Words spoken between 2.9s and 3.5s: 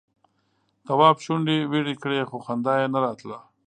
نه راتله.